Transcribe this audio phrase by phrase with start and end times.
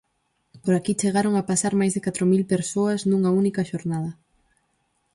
[0.63, 4.11] Por aquí chegaron a pasar máis de catro mil persoas nunha única xornada.